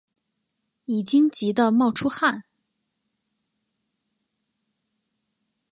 [0.85, 2.43] 已经急的冒出汗